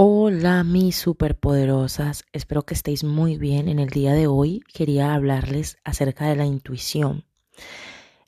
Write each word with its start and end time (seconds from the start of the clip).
Hola 0.00 0.62
mis 0.62 0.94
superpoderosas, 0.94 2.22
espero 2.32 2.62
que 2.62 2.74
estéis 2.74 3.02
muy 3.02 3.36
bien. 3.36 3.68
En 3.68 3.80
el 3.80 3.88
día 3.88 4.12
de 4.12 4.28
hoy 4.28 4.60
quería 4.72 5.12
hablarles 5.12 5.76
acerca 5.82 6.28
de 6.28 6.36
la 6.36 6.46
intuición. 6.46 7.24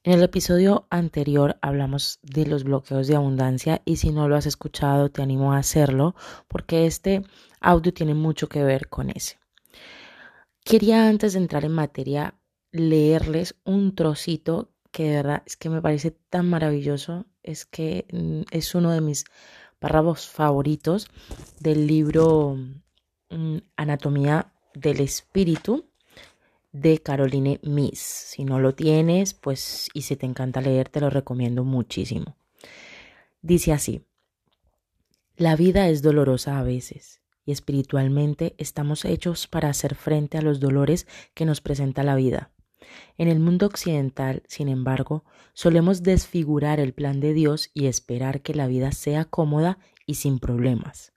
En 0.02 0.14
el 0.14 0.24
episodio 0.24 0.88
anterior 0.90 1.60
hablamos 1.62 2.18
de 2.22 2.44
los 2.44 2.64
bloqueos 2.64 3.06
de 3.06 3.14
abundancia 3.14 3.82
y 3.84 3.98
si 3.98 4.10
no 4.10 4.28
lo 4.28 4.34
has 4.34 4.46
escuchado 4.46 5.12
te 5.12 5.22
animo 5.22 5.52
a 5.52 5.58
hacerlo 5.58 6.16
porque 6.48 6.86
este 6.86 7.22
audio 7.60 7.94
tiene 7.94 8.14
mucho 8.14 8.48
que 8.48 8.64
ver 8.64 8.88
con 8.88 9.08
ese. 9.10 9.38
Quería 10.64 11.06
antes 11.06 11.34
de 11.34 11.38
entrar 11.38 11.64
en 11.64 11.70
materia 11.70 12.34
leerles 12.72 13.54
un 13.62 13.94
trocito 13.94 14.72
que 14.90 15.04
de 15.04 15.16
verdad 15.18 15.44
es 15.46 15.56
que 15.56 15.70
me 15.70 15.80
parece 15.80 16.10
tan 16.10 16.50
maravilloso, 16.50 17.26
es 17.44 17.64
que 17.64 18.06
mm, 18.12 18.40
es 18.50 18.74
uno 18.74 18.90
de 18.90 19.00
mis 19.00 19.24
párrafos 19.80 20.28
favoritos 20.28 21.08
del 21.58 21.88
libro 21.88 22.56
mm, 23.30 23.56
Anatomía 23.76 24.52
del 24.74 25.00
Espíritu 25.00 25.86
de 26.70 27.02
Caroline 27.02 27.58
Miss. 27.64 27.98
Si 27.98 28.44
no 28.44 28.60
lo 28.60 28.74
tienes, 28.74 29.34
pues 29.34 29.88
y 29.92 30.02
si 30.02 30.14
te 30.14 30.26
encanta 30.26 30.60
leer, 30.60 30.88
te 30.88 31.00
lo 31.00 31.10
recomiendo 31.10 31.64
muchísimo. 31.64 32.36
Dice 33.42 33.72
así, 33.72 34.04
la 35.36 35.56
vida 35.56 35.88
es 35.88 36.02
dolorosa 36.02 36.58
a 36.58 36.62
veces 36.62 37.20
y 37.46 37.52
espiritualmente 37.52 38.54
estamos 38.58 39.04
hechos 39.04 39.46
para 39.46 39.70
hacer 39.70 39.94
frente 39.94 40.36
a 40.36 40.42
los 40.42 40.60
dolores 40.60 41.06
que 41.34 41.46
nos 41.46 41.60
presenta 41.60 42.02
la 42.02 42.14
vida. 42.14 42.50
En 43.18 43.28
el 43.28 43.40
mundo 43.40 43.66
occidental, 43.66 44.42
sin 44.46 44.68
embargo, 44.68 45.24
solemos 45.52 46.02
desfigurar 46.02 46.80
el 46.80 46.92
plan 46.92 47.20
de 47.20 47.34
Dios 47.34 47.70
y 47.74 47.86
esperar 47.86 48.42
que 48.42 48.54
la 48.54 48.66
vida 48.66 48.92
sea 48.92 49.24
cómoda 49.24 49.78
y 50.06 50.14
sin 50.14 50.38
problemas. 50.38 51.12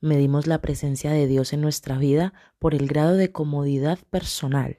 Medimos 0.00 0.46
la 0.46 0.60
presencia 0.60 1.12
de 1.12 1.26
Dios 1.26 1.52
en 1.52 1.60
nuestra 1.60 1.96
vida 1.96 2.34
por 2.58 2.74
el 2.74 2.88
grado 2.88 3.14
de 3.14 3.30
comodidad 3.30 3.98
personal. 4.10 4.78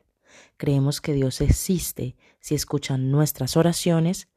Creemos 0.57 1.01
que 1.01 1.13
Dios 1.13 1.41
existe 1.41 2.17
si 2.39 2.55
escuchan 2.55 3.11
nuestras 3.11 3.55
oraciones, 3.55 4.27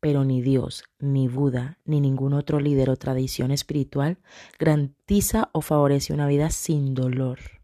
pero 0.00 0.24
ni 0.24 0.42
Dios, 0.42 0.84
ni 0.98 1.28
Buda, 1.28 1.78
ni 1.84 2.00
ningún 2.00 2.34
otro 2.34 2.60
líder 2.60 2.90
o 2.90 2.96
tradición 2.96 3.50
espiritual 3.50 4.18
garantiza 4.58 5.48
o 5.52 5.60
favorece 5.60 6.12
una 6.12 6.26
vida 6.26 6.50
sin 6.50 6.94
dolor. 6.94 7.61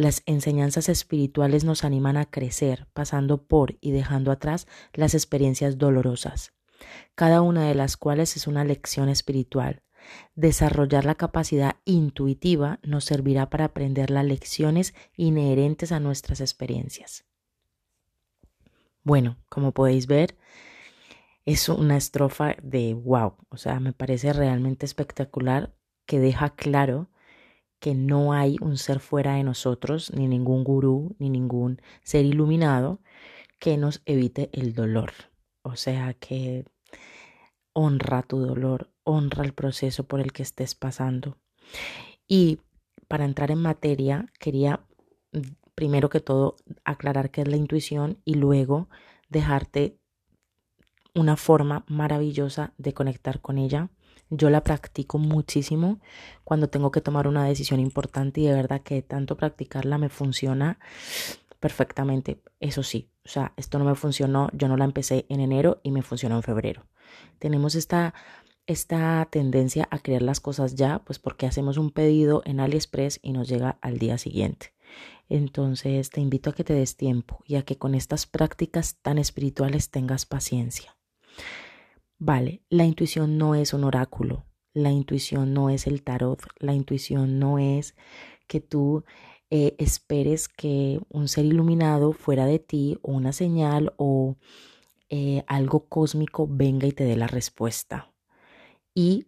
Las 0.00 0.22
enseñanzas 0.24 0.88
espirituales 0.88 1.64
nos 1.64 1.84
animan 1.84 2.16
a 2.16 2.24
crecer, 2.24 2.88
pasando 2.94 3.46
por 3.46 3.76
y 3.82 3.90
dejando 3.90 4.32
atrás 4.32 4.66
las 4.94 5.12
experiencias 5.12 5.76
dolorosas, 5.76 6.54
cada 7.14 7.42
una 7.42 7.68
de 7.68 7.74
las 7.74 7.98
cuales 7.98 8.34
es 8.38 8.46
una 8.46 8.64
lección 8.64 9.10
espiritual. 9.10 9.82
Desarrollar 10.34 11.04
la 11.04 11.16
capacidad 11.16 11.76
intuitiva 11.84 12.78
nos 12.82 13.04
servirá 13.04 13.50
para 13.50 13.66
aprender 13.66 14.08
las 14.08 14.24
lecciones 14.24 14.94
inherentes 15.18 15.92
a 15.92 16.00
nuestras 16.00 16.40
experiencias. 16.40 17.26
Bueno, 19.02 19.36
como 19.50 19.72
podéis 19.72 20.06
ver, 20.06 20.38
es 21.44 21.68
una 21.68 21.98
estrofa 21.98 22.56
de 22.62 22.94
wow, 22.94 23.34
o 23.50 23.58
sea, 23.58 23.80
me 23.80 23.92
parece 23.92 24.32
realmente 24.32 24.86
espectacular 24.86 25.74
que 26.06 26.20
deja 26.20 26.54
claro 26.54 27.09
que 27.80 27.94
no 27.94 28.32
hay 28.32 28.56
un 28.60 28.76
ser 28.76 29.00
fuera 29.00 29.34
de 29.34 29.42
nosotros, 29.42 30.12
ni 30.14 30.28
ningún 30.28 30.62
gurú, 30.64 31.16
ni 31.18 31.30
ningún 31.30 31.80
ser 32.02 32.24
iluminado 32.24 33.00
que 33.58 33.76
nos 33.76 34.02
evite 34.04 34.50
el 34.52 34.74
dolor. 34.74 35.12
O 35.62 35.76
sea 35.76 36.14
que 36.14 36.64
honra 37.72 38.22
tu 38.22 38.38
dolor, 38.38 38.90
honra 39.04 39.44
el 39.44 39.54
proceso 39.54 40.04
por 40.04 40.20
el 40.20 40.32
que 40.32 40.42
estés 40.42 40.74
pasando. 40.74 41.38
Y 42.28 42.60
para 43.08 43.24
entrar 43.24 43.50
en 43.50 43.60
materia, 43.60 44.26
quería 44.38 44.86
mm, 45.32 45.40
primero 45.74 46.10
que 46.10 46.20
todo 46.20 46.56
aclarar 46.84 47.30
qué 47.30 47.42
es 47.42 47.48
la 47.48 47.56
intuición 47.56 48.18
y 48.24 48.34
luego 48.34 48.88
dejarte 49.28 49.96
una 51.14 51.36
forma 51.36 51.84
maravillosa 51.88 52.72
de 52.78 52.92
conectar 52.92 53.40
con 53.40 53.58
ella 53.58 53.90
yo 54.30 54.48
la 54.48 54.62
practico 54.62 55.18
muchísimo 55.18 56.00
cuando 56.44 56.68
tengo 56.70 56.90
que 56.90 57.00
tomar 57.00 57.26
una 57.28 57.44
decisión 57.44 57.80
importante 57.80 58.40
y 58.40 58.46
de 58.46 58.54
verdad 58.54 58.80
que 58.80 59.02
tanto 59.02 59.36
practicarla 59.36 59.98
me 59.98 60.08
funciona 60.08 60.78
perfectamente. 61.58 62.40
Eso 62.60 62.82
sí, 62.82 63.10
o 63.24 63.28
sea, 63.28 63.52
esto 63.56 63.78
no 63.78 63.84
me 63.84 63.94
funcionó, 63.94 64.48
yo 64.52 64.68
no 64.68 64.76
la 64.76 64.84
empecé 64.84 65.26
en 65.28 65.40
enero 65.40 65.80
y 65.82 65.90
me 65.90 66.02
funcionó 66.02 66.36
en 66.36 66.42
febrero. 66.42 66.86
Tenemos 67.38 67.74
esta 67.74 68.14
esta 68.66 69.26
tendencia 69.32 69.88
a 69.90 69.98
crear 69.98 70.22
las 70.22 70.38
cosas 70.38 70.76
ya, 70.76 71.00
pues 71.00 71.18
porque 71.18 71.46
hacemos 71.46 71.76
un 71.76 71.90
pedido 71.90 72.42
en 72.44 72.60
AliExpress 72.60 73.18
y 73.20 73.32
nos 73.32 73.48
llega 73.48 73.78
al 73.80 73.98
día 73.98 74.16
siguiente. 74.16 74.74
Entonces 75.28 76.10
te 76.10 76.20
invito 76.20 76.50
a 76.50 76.52
que 76.52 76.62
te 76.62 76.74
des 76.74 76.96
tiempo 76.96 77.42
y 77.46 77.56
a 77.56 77.62
que 77.62 77.78
con 77.78 77.96
estas 77.96 78.26
prácticas 78.26 78.96
tan 79.02 79.18
espirituales 79.18 79.90
tengas 79.90 80.24
paciencia. 80.24 80.96
Vale, 82.22 82.62
la 82.68 82.84
intuición 82.84 83.38
no 83.38 83.54
es 83.54 83.72
un 83.72 83.82
oráculo, 83.82 84.44
la 84.74 84.90
intuición 84.90 85.54
no 85.54 85.70
es 85.70 85.86
el 85.86 86.02
tarot, 86.02 86.42
la 86.58 86.74
intuición 86.74 87.38
no 87.38 87.58
es 87.58 87.94
que 88.46 88.60
tú 88.60 89.04
eh, 89.48 89.74
esperes 89.78 90.46
que 90.46 91.00
un 91.08 91.28
ser 91.28 91.46
iluminado 91.46 92.12
fuera 92.12 92.44
de 92.44 92.58
ti 92.58 92.98
o 93.00 93.12
una 93.12 93.32
señal 93.32 93.94
o 93.96 94.36
eh, 95.08 95.44
algo 95.46 95.88
cósmico 95.88 96.46
venga 96.46 96.86
y 96.86 96.92
te 96.92 97.04
dé 97.04 97.16
la 97.16 97.26
respuesta. 97.26 98.12
Y 98.94 99.26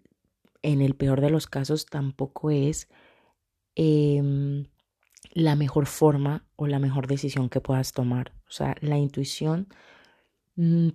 en 0.61 0.83
el 0.83 0.95
peor 0.95 1.23
de 1.23 1.31
los 1.31 1.47
casos 1.47 1.87
tampoco 1.87 2.51
es 2.51 2.91
em, 3.75 4.67
la 5.33 5.57
mejor 5.57 5.87
forma 5.87 6.45
o 6.57 6.67
la 6.67 6.79
mejor 6.79 7.07
decisión 7.07 7.49
que 7.49 7.63
puedas 7.63 7.93
tomar. 7.93 8.35
O 8.47 8.51
sea, 8.51 8.77
la 8.83 8.99
intuición 8.99 9.69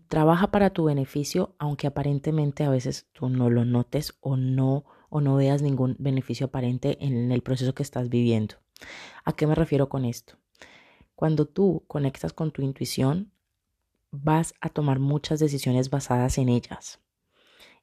trabaja 0.08 0.52
para 0.52 0.70
tu 0.70 0.86
beneficio, 0.86 1.56
aunque 1.58 1.88
aparentemente 1.88 2.64
a 2.64 2.70
veces 2.70 3.08
tú 3.14 3.30
no 3.30 3.50
lo 3.50 3.66
notes 3.66 4.18
o 4.20 4.38
no 4.38 4.86
o 5.10 5.22
no 5.22 5.36
veas 5.36 5.62
ningún 5.62 5.96
beneficio 6.00 6.48
aparente 6.48 6.98
en 7.06 7.32
el 7.32 7.42
proceso 7.42 7.74
que 7.74 7.84
estás 7.84 8.10
viviendo. 8.10 8.56
¿A 9.24 9.34
qué 9.34 9.48
me 9.48 9.56
refiero 9.56 9.90
con 9.90 10.06
esto? 10.06 10.36
Cuando 11.16 11.46
tú 11.46 11.84
conectas 11.88 12.34
con 12.34 12.52
tu 12.52 12.62
intuición, 12.62 13.32
vas 14.12 14.54
a 14.62 14.70
tomar 14.70 15.00
muchas 15.00 15.40
decisiones 15.40 15.90
basadas 15.90 16.38
en 16.38 16.50
ellas, 16.50 17.00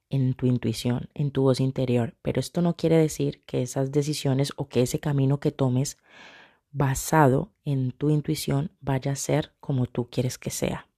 en 0.09 0.35
tu 0.35 0.47
intuición, 0.47 1.09
en 1.15 1.33
tu 1.33 1.43
voz 1.43 1.61
interior, 1.61 2.15
pero 2.23 2.39
esto 2.39 2.63
no 2.63 2.77
quiere 2.77 2.97
decir 2.97 3.43
que 3.45 3.63
esas 3.63 3.91
decisiones 3.91 4.53
o 4.57 4.69
que 4.69 4.83
ese 4.83 5.01
camino 5.01 5.41
que 5.41 5.51
tomes 5.51 5.99
basado 6.71 7.53
en 7.65 7.93
tu 7.93 8.11
intuición 8.11 8.71
vaya 8.81 9.13
a 9.13 9.17
ser 9.17 9.55
como 9.61 9.87
tú 9.87 10.09
quieres 10.11 10.39
que 10.39 10.51
sea. 10.51 10.89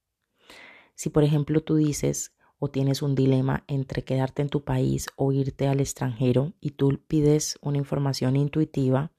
Si 0.96 1.10
por 1.10 1.22
ejemplo 1.22 1.62
tú 1.62 1.76
dices 1.76 2.32
o 2.58 2.68
tienes 2.68 3.02
un 3.02 3.14
dilema 3.14 3.62
entre 3.68 4.02
quedarte 4.02 4.42
en 4.42 4.48
tu 4.48 4.64
país 4.64 5.06
o 5.14 5.30
irte 5.30 5.68
al 5.68 5.78
extranjero 5.80 6.54
y 6.60 6.70
tú 6.70 6.98
pides 7.06 7.58
una 7.60 7.78
información 7.78 8.34
intuitiva 8.34 9.12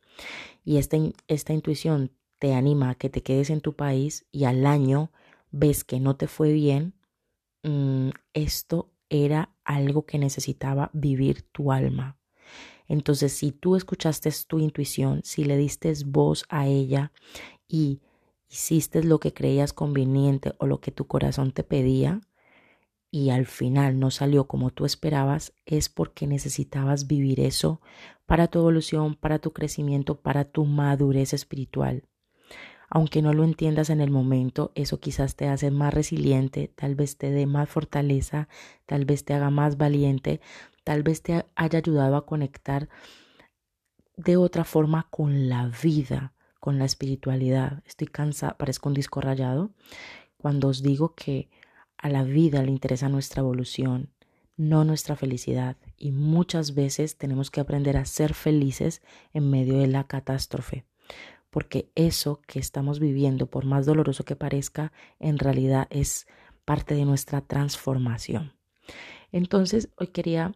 y 0.65 0.77
esta, 0.77 0.97
esta 1.27 1.53
intuición 1.53 2.11
te 2.39 2.53
anima 2.53 2.89
a 2.89 2.95
que 2.95 3.09
te 3.09 3.23
quedes 3.23 3.49
en 3.49 3.61
tu 3.61 3.75
país 3.75 4.25
y 4.31 4.43
al 4.43 4.65
año 4.65 5.11
ves 5.51 5.83
que 5.83 5.99
no 5.99 6.15
te 6.15 6.27
fue 6.27 6.51
bien, 6.51 6.93
mm, 7.63 8.09
esto 8.33 8.91
era 9.09 9.55
algo 9.63 10.05
que 10.05 10.19
necesitaba 10.19 10.89
vivir 10.93 11.43
tu 11.43 11.71
alma. 11.71 12.17
Entonces, 12.87 13.33
si 13.33 13.51
tú 13.51 13.75
escuchaste 13.75 14.29
tu 14.47 14.59
intuición, 14.59 15.21
si 15.23 15.43
le 15.43 15.57
diste 15.57 15.93
voz 16.05 16.45
a 16.49 16.67
ella 16.67 17.11
y 17.67 18.01
hiciste 18.49 19.03
lo 19.03 19.19
que 19.19 19.33
creías 19.33 19.73
conveniente 19.73 20.53
o 20.57 20.65
lo 20.65 20.79
que 20.79 20.91
tu 20.91 21.07
corazón 21.07 21.51
te 21.51 21.63
pedía 21.63 22.21
y 23.11 23.29
al 23.29 23.45
final 23.45 23.99
no 23.99 24.11
salió 24.11 24.47
como 24.47 24.69
tú 24.71 24.85
esperabas, 24.85 25.53
es 25.65 25.89
porque 25.89 26.27
necesitabas 26.27 27.07
vivir 27.07 27.39
eso 27.39 27.81
para 28.25 28.47
tu 28.47 28.59
evolución, 28.59 29.15
para 29.15 29.39
tu 29.39 29.51
crecimiento, 29.53 30.19
para 30.19 30.45
tu 30.45 30.65
madurez 30.65 31.33
espiritual. 31.33 32.03
Aunque 32.89 33.21
no 33.21 33.33
lo 33.33 33.43
entiendas 33.43 33.89
en 33.89 33.99
el 34.01 34.11
momento, 34.11 34.71
eso 34.75 34.99
quizás 34.99 35.35
te 35.35 35.47
hace 35.47 35.71
más 35.71 35.93
resiliente, 35.93 36.71
tal 36.73 36.95
vez 36.95 37.17
te 37.17 37.31
dé 37.31 37.45
más 37.45 37.69
fortaleza, 37.69 38.47
tal 38.85 39.05
vez 39.05 39.25
te 39.25 39.33
haga 39.33 39.49
más 39.49 39.77
valiente, 39.77 40.39
tal 40.83 41.03
vez 41.03 41.21
te 41.21 41.45
haya 41.55 41.79
ayudado 41.79 42.15
a 42.15 42.25
conectar 42.25 42.87
de 44.15 44.37
otra 44.37 44.63
forma 44.63 45.07
con 45.09 45.49
la 45.49 45.71
vida 45.83 46.33
con 46.67 46.79
la 46.79 46.83
espiritualidad. 46.83 47.81
Estoy 47.85 48.07
cansada, 48.07 48.57
parezco 48.57 48.89
un 48.89 48.93
disco 48.93 49.21
rayado, 49.21 49.71
cuando 50.37 50.67
os 50.67 50.83
digo 50.83 51.15
que 51.15 51.47
a 51.97 52.09
la 52.09 52.25
vida 52.25 52.61
le 52.61 52.71
interesa 52.71 53.07
nuestra 53.07 53.39
evolución, 53.39 54.09
no 54.57 54.83
nuestra 54.83 55.15
felicidad. 55.15 55.77
Y 55.95 56.11
muchas 56.11 56.75
veces 56.75 57.17
tenemos 57.17 57.51
que 57.51 57.61
aprender 57.61 57.95
a 57.95 58.03
ser 58.03 58.33
felices 58.33 59.01
en 59.31 59.49
medio 59.49 59.77
de 59.77 59.87
la 59.87 60.07
catástrofe. 60.07 60.83
Porque 61.51 61.89
eso 61.95 62.41
que 62.45 62.59
estamos 62.59 62.99
viviendo, 62.99 63.45
por 63.45 63.63
más 63.63 63.85
doloroso 63.85 64.25
que 64.25 64.35
parezca, 64.35 64.91
en 65.21 65.39
realidad 65.39 65.87
es 65.89 66.27
parte 66.65 66.95
de 66.95 67.05
nuestra 67.05 67.39
transformación. 67.39 68.51
Entonces, 69.31 69.87
hoy 69.95 70.07
quería 70.07 70.53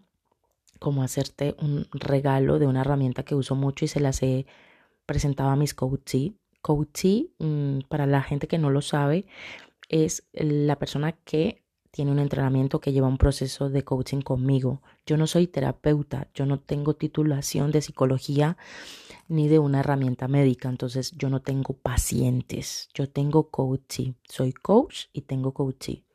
como 0.78 1.04
hacerte 1.04 1.56
un 1.58 1.88
regalo 1.94 2.60
de 2.60 2.68
una 2.68 2.82
herramienta 2.82 3.24
que 3.24 3.34
uso 3.34 3.56
mucho 3.56 3.86
y 3.86 3.88
se 3.88 4.02
las 4.02 4.22
he 4.22 4.46
presentado 5.12 5.50
a 5.50 5.58
mis 5.58 5.74
coachees. 5.74 6.32
Coachee, 6.62 7.32
mm, 7.40 7.80
para 7.90 8.06
la 8.06 8.22
gente 8.22 8.48
que 8.48 8.58
no 8.58 8.70
lo 8.70 8.82
sabe, 8.82 9.26
es 9.90 10.24
la 10.32 10.78
persona 10.78 11.12
que 11.12 11.64
tiene 11.92 12.12
un 12.12 12.20
entrenamiento 12.20 12.80
que 12.80 12.94
lleva 12.94 13.10
un 13.10 13.18
proceso 13.18 13.70
de 13.70 13.84
coaching 13.84 14.22
conmigo. 14.22 14.82
Yo 15.06 15.18
no 15.18 15.28
soy 15.28 15.48
terapeuta, 15.48 16.30
yo 16.34 16.46
no 16.46 16.62
tengo 16.62 16.94
titulación 16.94 17.72
de 17.72 17.82
psicología 17.82 18.56
ni 19.28 19.50
de 19.50 19.60
una 19.60 19.82
herramienta 19.82 20.30
médica, 20.30 20.70
entonces 20.70 21.12
yo 21.18 21.30
no 21.30 21.42
tengo 21.42 21.74
pacientes, 21.74 22.88
yo 22.94 23.10
tengo 23.10 23.50
coachee, 23.50 24.16
soy 24.30 24.54
coach 24.54 25.08
y 25.12 25.24
tengo 25.24 25.54
coachee. 25.54 26.06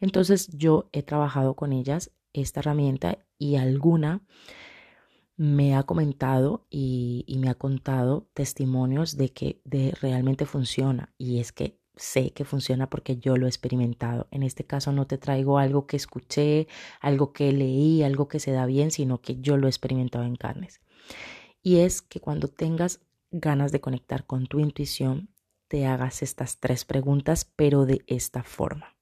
Entonces 0.00 0.48
yo 0.48 0.88
he 0.90 1.04
trabajado 1.04 1.54
con 1.54 1.72
ellas 1.72 2.10
esta 2.32 2.58
herramienta 2.58 3.18
y 3.38 3.54
alguna 3.54 4.22
me 5.42 5.74
ha 5.74 5.82
comentado 5.82 6.68
y, 6.70 7.24
me 7.40 7.48
ha 7.48 7.56
contado 7.56 8.28
testimonios 8.32 9.16
de 9.16 9.30
que 9.30 9.60
de, 9.64 9.90
realmente 10.00 10.46
funciona 10.46 11.12
y 11.18 11.40
es 11.40 11.50
que 11.50 11.80
sé 11.96 12.30
que 12.30 12.44
funciona 12.44 12.88
porque 12.88 13.16
yo 13.16 13.36
lo 13.36 13.46
he 13.46 13.48
experimentado. 13.48 14.28
En 14.30 14.44
este 14.44 14.64
caso 14.64 14.92
no 14.92 15.08
te 15.08 15.18
traigo 15.18 15.58
algo 15.58 15.88
que 15.88 15.96
escuché, 15.96 16.68
algo 17.00 17.32
que 17.32 17.50
leí, 17.50 18.04
algo 18.04 18.28
que 18.28 18.38
se 18.38 18.52
da 18.52 18.66
bien, 18.66 18.92
sino 18.92 19.20
que 19.20 19.40
yo 19.40 19.56
lo 19.56 19.66
he 19.66 19.70
experimentado 19.70 20.24
en 20.24 20.36
carnes. 20.36 20.80
Y 21.60 21.78
es 21.78 22.02
que 22.02 22.20
cuando 22.20 22.46
tengas 22.46 23.00
ganas 23.32 23.72
de 23.72 23.80
conectar 23.80 24.24
con 24.26 24.46
tu 24.46 24.60
intuición, 24.60 25.28
te 25.66 25.86
hagas 25.86 26.22
estas 26.22 26.60
tres 26.60 26.84
preguntas, 26.84 27.50
pero 27.56 27.84
de 27.84 28.04
esta 28.06 28.44
forma. 28.44 28.94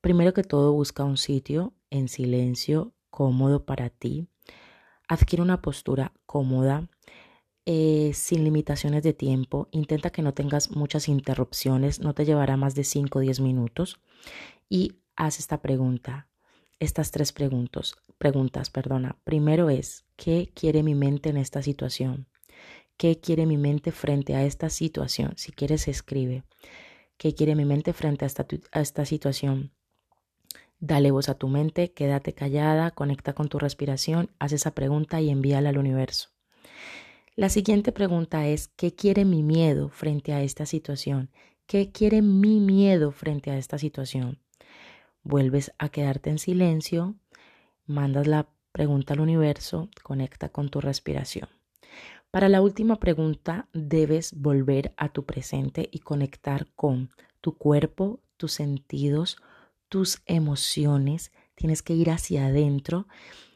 Primero 0.00 0.32
que 0.32 0.44
todo, 0.44 0.72
busca 0.72 1.02
un 1.02 1.16
sitio 1.16 1.74
en 1.90 2.06
silencio, 2.06 2.94
cómodo 3.10 3.66
para 3.66 3.90
ti. 3.90 4.28
Adquiere 5.08 5.42
una 5.42 5.62
postura 5.62 6.12
cómoda 6.26 6.88
eh, 7.64 8.12
sin 8.14 8.44
limitaciones 8.44 9.02
de 9.02 9.12
tiempo. 9.12 9.68
Intenta 9.72 10.10
que 10.10 10.22
no 10.22 10.34
tengas 10.34 10.70
muchas 10.70 11.08
interrupciones, 11.08 12.00
no 12.00 12.14
te 12.14 12.24
llevará 12.24 12.56
más 12.56 12.74
de 12.74 12.84
5 12.84 13.18
o 13.18 13.22
10 13.22 13.40
minutos. 13.40 13.98
Y 14.68 15.00
haz 15.16 15.38
esta 15.38 15.62
pregunta, 15.62 16.28
estas 16.78 17.10
tres 17.10 17.32
preguntas, 17.32 17.94
preguntas, 18.18 18.70
perdona. 18.70 19.18
Primero 19.24 19.70
es, 19.70 20.04
¿qué 20.16 20.52
quiere 20.54 20.82
mi 20.82 20.94
mente 20.94 21.30
en 21.30 21.38
esta 21.38 21.62
situación? 21.62 22.28
¿Qué 22.96 23.20
quiere 23.20 23.46
mi 23.46 23.56
mente 23.56 23.92
frente 23.92 24.34
a 24.34 24.44
esta 24.44 24.70
situación? 24.70 25.34
Si 25.36 25.52
quieres, 25.52 25.88
escribe. 25.88 26.44
¿Qué 27.18 27.34
quiere 27.34 27.54
mi 27.54 27.64
mente 27.64 27.92
frente 27.92 28.24
a 28.24 28.26
esta, 28.26 28.46
a 28.72 28.80
esta 28.80 29.04
situación? 29.04 29.72
Dale 30.78 31.10
voz 31.10 31.28
a 31.28 31.34
tu 31.34 31.48
mente, 31.48 31.92
quédate 31.92 32.34
callada, 32.34 32.90
conecta 32.90 33.32
con 33.32 33.48
tu 33.48 33.58
respiración, 33.58 34.30
haz 34.38 34.52
esa 34.52 34.72
pregunta 34.72 35.20
y 35.20 35.30
envíala 35.30 35.70
al 35.70 35.78
universo. 35.78 36.28
La 37.34 37.48
siguiente 37.48 37.92
pregunta 37.92 38.46
es, 38.46 38.68
¿qué 38.68 38.94
quiere 38.94 39.24
mi 39.24 39.42
miedo 39.42 39.88
frente 39.88 40.32
a 40.32 40.42
esta 40.42 40.66
situación? 40.66 41.30
¿Qué 41.66 41.90
quiere 41.92 42.22
mi 42.22 42.60
miedo 42.60 43.10
frente 43.10 43.50
a 43.50 43.58
esta 43.58 43.78
situación? 43.78 44.38
Vuelves 45.22 45.72
a 45.78 45.88
quedarte 45.88 46.30
en 46.30 46.38
silencio, 46.38 47.16
mandas 47.86 48.26
la 48.26 48.48
pregunta 48.72 49.14
al 49.14 49.20
universo, 49.20 49.88
conecta 50.02 50.50
con 50.50 50.68
tu 50.68 50.80
respiración. 50.80 51.48
Para 52.30 52.48
la 52.48 52.60
última 52.60 52.96
pregunta 52.96 53.68
debes 53.72 54.38
volver 54.38 54.92
a 54.96 55.08
tu 55.08 55.24
presente 55.24 55.88
y 55.90 56.00
conectar 56.00 56.68
con 56.76 57.10
tu 57.40 57.56
cuerpo, 57.56 58.20
tus 58.36 58.52
sentidos, 58.52 59.38
tus 59.96 60.20
emociones. 60.26 61.32
Tienes 61.54 61.80
que 61.82 61.94
ir 61.94 62.10
hacia 62.10 62.48
adentro. 62.48 63.08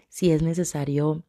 Si 0.08 0.30
es 0.30 0.40
necesario 0.40 1.22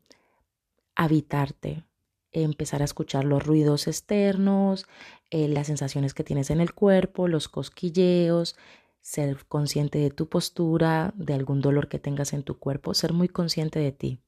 habitarte, 0.95 1.83
empezar 2.31 2.81
a 2.81 2.85
escuchar 2.85 3.25
los 3.25 3.45
ruidos 3.45 3.87
externos, 3.87 4.85
eh, 5.29 5.49
las 5.49 5.67
sensaciones 5.67 6.13
que 6.13 6.23
tienes 6.23 6.49
en 6.49 6.61
el 6.61 6.73
cuerpo, 6.73 7.27
los 7.27 7.49
cosquilleos, 7.49 8.55
ser 9.01 9.45
consciente 9.49 9.99
de 9.99 10.11
tu 10.11 10.29
postura, 10.29 11.13
de 11.17 11.33
algún 11.33 11.59
dolor 11.59 11.89
que 11.89 11.99
tengas 11.99 12.31
en 12.31 12.43
tu 12.43 12.57
cuerpo, 12.57 12.93
ser 12.93 13.11
muy 13.11 13.27
consciente 13.27 13.79
de 13.79 13.91
ti. 13.91 14.21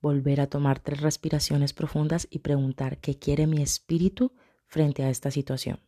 Volver 0.00 0.40
a 0.40 0.48
tomar 0.48 0.80
tres 0.80 1.00
respiraciones 1.00 1.72
profundas 1.72 2.26
y 2.28 2.40
preguntar 2.40 2.98
qué 2.98 3.16
quiere 3.20 3.46
mi 3.46 3.62
espíritu 3.62 4.32
frente 4.66 5.04
a 5.04 5.10
esta 5.10 5.30
situación. 5.30 5.78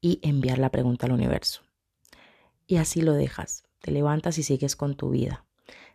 Y 0.00 0.20
enviar 0.22 0.60
la 0.60 0.70
pregunta 0.70 1.06
al 1.06 1.12
universo. 1.12 1.66
Y 2.66 2.76
así 2.76 3.00
lo 3.00 3.12
dejas. 3.12 3.64
Te 3.80 3.90
levantas 3.90 4.38
y 4.38 4.42
sigues 4.42 4.76
con 4.76 4.96
tu 4.96 5.10
vida. 5.10 5.44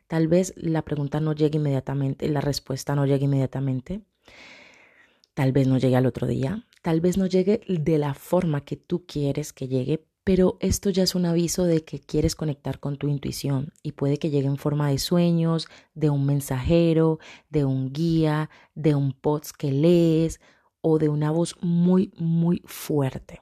Tal 0.08 0.28
vez 0.28 0.54
la 0.58 0.82
pregunta 0.84 1.20
no 1.20 1.34
llegue 1.34 1.58
inmediatamente, 1.58 2.28
la 2.28 2.42
respuesta 2.42 2.96
no 2.96 3.06
llegue 3.06 3.26
inmediatamente, 3.26 4.02
Tal 5.34 5.54
vez 5.54 5.68
no 5.68 5.78
llegue 5.78 5.96
al 5.96 6.06
otro 6.06 6.28
día, 6.28 6.68
tal 6.82 7.00
vez 7.00 7.18
no 7.18 7.26
llegue 7.26 7.62
de 7.68 7.98
la 7.98 8.14
forma 8.14 8.66
que 8.66 8.76
tú 8.76 9.06
quieres 9.06 9.54
que 9.54 9.70
llegue, 9.70 10.06
pero 10.26 10.58
esto 10.60 10.90
ya 10.90 11.04
es 11.04 11.16
un 11.16 11.26
aviso 11.26 11.64
de 11.64 11.86
que 11.86 12.00
quieres 12.00 12.36
conectar 12.36 12.80
con 12.80 12.98
tu 12.98 13.08
intuición 13.08 13.72
y 13.82 13.94
puede 13.94 14.18
que 14.18 14.30
llegue 14.30 14.48
en 14.48 14.58
forma 14.58 14.90
de 14.90 15.00
sueños, 15.00 15.70
de 15.94 16.10
un 16.10 16.26
mensajero, 16.26 17.20
de 17.50 17.64
un 17.64 17.94
guía, 17.94 18.50
de 18.76 18.94
un 18.94 19.14
post 19.14 19.52
que 19.58 19.72
lees 19.72 20.42
o 20.82 21.00
de 21.00 21.08
una 21.08 21.32
voz 21.32 21.56
muy, 21.62 22.12
muy 22.18 22.62
fuerte. 22.66 23.42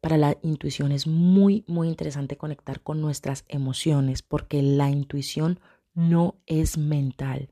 Para 0.00 0.16
la 0.16 0.36
intuición 0.42 0.92
es 0.92 1.06
muy, 1.06 1.64
muy 1.66 1.88
interesante 1.88 2.36
conectar 2.36 2.80
con 2.80 3.00
nuestras 3.00 3.44
emociones 3.48 4.22
porque 4.22 4.62
la 4.62 4.90
intuición 4.90 5.60
no 5.94 6.36
es 6.46 6.78
mental. 6.78 7.50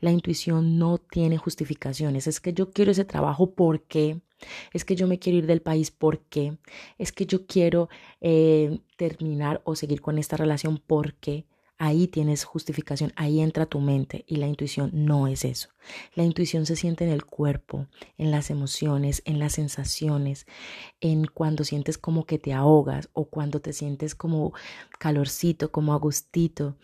La 0.00 0.10
intuición 0.10 0.78
no 0.78 0.98
tiene 0.98 1.38
justificaciones. 1.38 2.26
Es 2.26 2.40
que 2.40 2.52
yo 2.52 2.70
quiero 2.70 2.90
ese 2.90 3.04
trabajo 3.04 3.54
porque, 3.54 4.20
es 4.72 4.84
que 4.84 4.96
yo 4.96 5.06
me 5.06 5.18
quiero 5.18 5.38
ir 5.38 5.46
del 5.46 5.62
país 5.62 5.90
porque, 5.90 6.58
es 6.98 7.12
que 7.12 7.26
yo 7.26 7.46
quiero 7.46 7.88
eh, 8.20 8.80
terminar 8.96 9.62
o 9.64 9.76
seguir 9.76 10.00
con 10.00 10.18
esta 10.18 10.36
relación 10.36 10.82
porque. 10.84 11.46
Ahí 11.78 12.08
tienes 12.08 12.44
justificación, 12.44 13.12
ahí 13.16 13.40
entra 13.40 13.66
tu 13.66 13.80
mente 13.80 14.24
y 14.26 14.36
la 14.36 14.46
intuición 14.46 14.90
no 14.94 15.28
es 15.28 15.44
eso. 15.44 15.68
La 16.14 16.24
intuición 16.24 16.64
se 16.64 16.74
siente 16.74 17.04
en 17.04 17.10
el 17.10 17.26
cuerpo, 17.26 17.86
en 18.16 18.30
las 18.30 18.48
emociones, 18.48 19.20
en 19.26 19.38
las 19.38 19.52
sensaciones, 19.52 20.46
en 21.00 21.26
cuando 21.26 21.64
sientes 21.64 21.98
como 21.98 22.24
que 22.24 22.38
te 22.38 22.54
ahogas 22.54 23.10
o 23.12 23.26
cuando 23.26 23.60
te 23.60 23.74
sientes 23.74 24.14
como 24.14 24.54
calorcito, 24.98 25.70
como 25.70 25.92
agustito. 25.92 26.76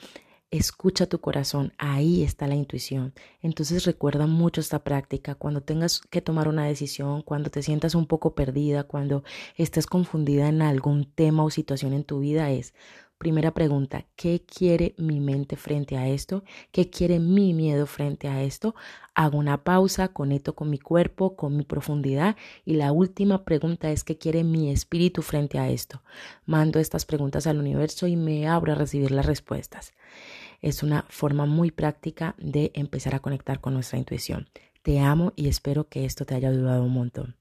Escucha 0.51 1.07
tu 1.07 1.19
corazón, 1.23 1.73
ahí 1.79 2.23
está 2.23 2.47
la 2.47 2.55
intuición. 2.55 3.15
Entonces 3.41 3.87
recuerda 3.87 4.27
mucho 4.27 4.61
esta 4.61 4.85
práctica 4.85 5.35
cuando 5.35 5.63
tengas 5.63 6.03
que 6.11 6.21
tomar 6.21 6.49
una 6.49 6.67
decisión, 6.67 7.23
cuando 7.23 7.49
te 7.49 7.63
sientas 7.63 7.95
un 7.95 8.07
poco 8.07 8.35
perdida, 8.35 8.85
cuando 8.85 9.25
estés 9.57 9.87
confundida 9.87 10.51
en 10.51 10.61
algún 10.61 11.07
tema 11.07 11.43
o 11.43 11.49
situación 11.49 11.95
en 11.95 12.05
tu 12.05 12.21
vida 12.21 12.51
es, 12.51 12.75
primera 13.23 13.55
pregunta, 13.55 14.05
¿qué 14.17 14.43
quiere 14.45 14.97
mi 14.99 15.21
mente 15.21 15.55
frente 15.55 15.97
a 15.97 16.09
esto? 16.09 16.43
¿Qué 16.73 16.91
quiere 16.91 17.21
mi 17.21 17.55
miedo 17.55 17.87
frente 17.87 18.27
a 18.27 18.43
esto? 18.43 18.75
Hago 19.15 19.39
una 19.39 19.63
pausa, 19.63 20.09
conecto 20.09 20.57
con 20.57 20.69
mi 20.69 20.81
cuerpo, 20.81 21.37
con 21.37 21.57
mi 21.57 21.63
profundidad 21.63 22.35
y 22.65 22.75
la 22.75 22.91
última 22.91 23.45
pregunta 23.45 23.93
es, 23.93 24.03
¿qué 24.03 24.19
quiere 24.19 24.43
mi 24.43 24.73
espíritu 24.73 25.23
frente 25.23 25.61
a 25.61 25.71
esto? 25.71 26.03
Mando 26.47 26.81
estas 26.81 27.05
preguntas 27.05 27.47
al 27.47 27.61
universo 27.61 28.09
y 28.09 28.17
me 28.17 28.49
abro 28.49 28.73
a 28.73 28.75
recibir 28.75 29.13
las 29.13 29.27
respuestas. 29.27 29.93
Es 30.61 30.83
una 30.83 31.07
forma 31.09 31.47
muy 31.47 31.71
práctica 31.71 32.35
de 32.39 32.73
empezar 32.75 33.15
a 33.15 33.21
conectar 33.21 33.61
con 33.61 33.75
nuestra 33.75 34.01
intuición. 34.01 34.49
Te 34.83 34.99
amo 34.99 35.33
y 35.37 35.47
espero 35.47 35.87
que 35.87 36.07
esto 36.07 36.27
te 36.27 36.35
haya 36.35 36.49
ayudado 36.49 36.83
un 36.83 36.93
montón. 36.93 37.37